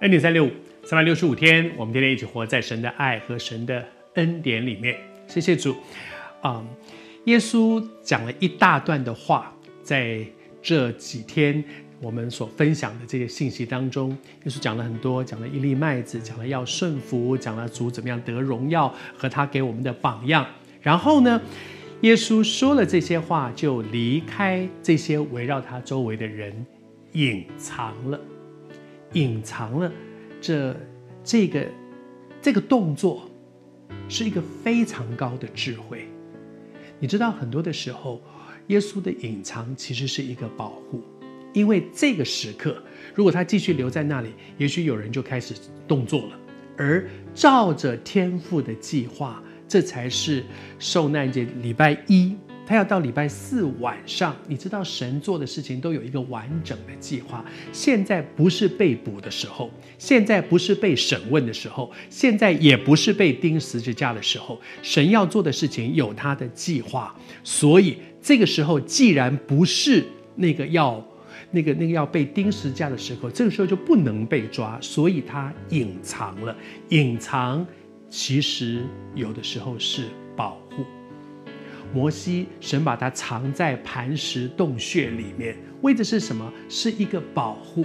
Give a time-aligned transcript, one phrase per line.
[0.00, 0.50] 恩典三六五，
[0.84, 3.82] 三百六十五天，我们天天一起活在神的爱和神的
[4.16, 4.94] 恩典里面。
[5.26, 5.74] 谢谢主。
[6.42, 6.68] 啊、嗯，
[7.24, 9.50] 耶稣讲了一大段的话，
[9.82, 10.20] 在
[10.60, 11.64] 这几天
[11.98, 14.10] 我们所分享的这些信息当中，
[14.44, 20.46] 耶稣讲了很多，讲了一粒麦子，讲了要顺服，讲了主怎么样得荣耀和他给我们的榜样。
[20.82, 21.40] 然后呢，
[22.02, 26.66] 耶稣说了这些话，就离开这些围绕他周围的人，
[27.12, 28.20] 隐藏了。
[29.12, 29.92] 隐藏了
[30.40, 30.76] 这
[31.24, 31.66] 这个
[32.42, 33.30] 这个动作，
[34.08, 36.06] 是一个非常高的智慧。
[36.98, 38.20] 你知道，很多的时候，
[38.68, 41.02] 耶稣的隐藏其实是一个保护，
[41.52, 42.82] 因为这个时刻，
[43.14, 45.54] 如果他继续留在那里，也许有人就开始
[45.86, 46.38] 动作了。
[46.78, 50.44] 而照着天父的计划，这才是
[50.78, 52.36] 受难节礼拜一。
[52.66, 57.44] 他要到礼拜四晚上，你知道神做的事情都有一个完整的计划。
[57.72, 64.60] 现在不是被捕的时候，现在不是被审问的时候，现在也不是被钉十字架的时候。
[64.82, 67.14] 神要做的事情有他的计划，
[67.44, 71.00] 所以这个时候既然不是那个要
[71.52, 76.56] 那个那个要被钉十字架的时候，这个时候就不能被抓，所以他隐藏了。
[76.88, 77.64] 隐藏
[78.10, 80.84] 其实有的时候是保护。
[81.94, 86.52] 摩西，神把他藏在磐石洞穴里面，为的是什么？
[86.68, 87.84] 是一个保护。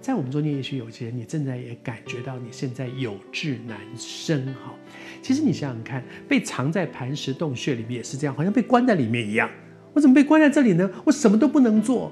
[0.00, 4.46] 在我们中间，也许有些人你正在也感觉到你现在有志难伸。
[4.54, 4.74] 哈，
[5.20, 9.50] 其实你想想看，被藏在磐石洞穴里面也是这样，好像被关在里面一样。
[9.92, 10.90] 我怎么被关在这里呢？
[11.04, 12.10] 我什么都不能做。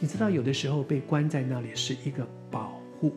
[0.00, 3.14] 你知道，有的时候被关在那里是一个保护。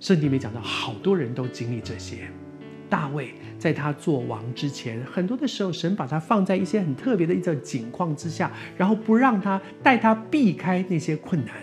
[0.00, 2.28] 圣经里面讲到，好多人都经历这些。
[2.88, 11.54] 大卫在他做王之前，很多的时候，神把他放在一些很特别的一种境况之下，然后不让他带他避开那些困难。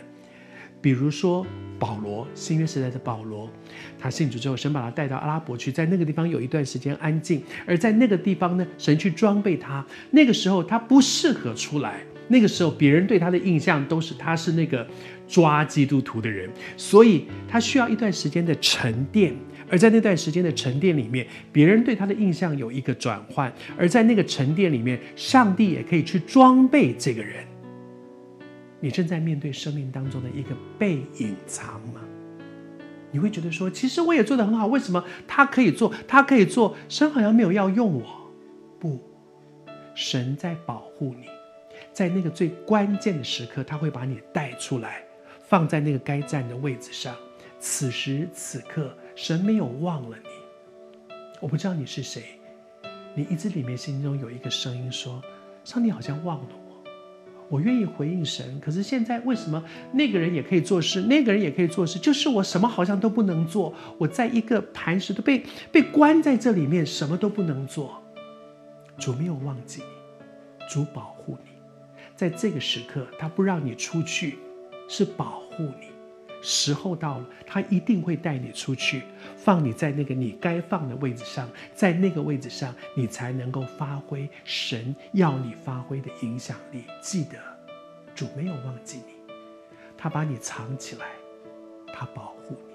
[0.81, 1.45] 比如说
[1.79, 3.49] 保罗，新约时代的保罗，
[3.97, 9.83] 他信主之后，神把他带到阿拉伯去，在那个地方有一段时间安静，而在那个地方呢，神去装备他。
[10.11, 14.87] 那个时候他不适合出来，那个时候别人对他的印象都是他是那个
[15.27, 16.47] 抓基督徒的人，
[16.77, 19.33] 所以他需要一段时间的沉淀。
[19.69, 27.43] 而在那段时间的沉淀里面，别人对他的印象有一个转换；而在那个沉淀里面，上帝也可以去装备这个人。
[28.79, 32.01] 你正在面对生命当中的一个被隐藏吗？
[33.11, 38.31] 你会觉得说，其实我也做得很好，为什么他可以做，他可以做，神好像没有要用我？
[38.77, 38.99] 不，
[39.95, 41.25] 神在保护你，
[41.91, 45.01] 在那个最关键的时刻，他会把你带出来，
[45.47, 47.15] 放在那个该站的位置上。
[47.59, 48.95] 此时此刻。
[49.15, 52.21] 神没有忘了你，我不知道你是谁，
[53.15, 55.21] 你一直里面心中有一个声音说
[55.63, 56.83] ：“上帝好像忘了我，
[57.49, 63.73] 我愿意回应神，可是现在为什么那个人也可以做事，那个人也可以做事，就是我什么好像都不能做？
[63.97, 68.03] 我在一个磐石都被被关在这里面，什么都不能做。
[68.97, 71.51] 主没有忘记你，主保护你，
[72.17, 74.39] 在这个时刻，他不让你出去，
[74.89, 75.87] 是保护你。”
[76.47, 79.01] 时候到了，他一定会带你出去，
[79.35, 86.83] 放你在那个你该放的位置上，在那个位置上，你才能够发挥神要你发挥的影响力。
[87.01, 87.39] 记得，
[88.13, 89.33] 主没有忘记你，
[89.97, 91.07] 他把你藏起来，
[91.91, 92.74] 他保护你。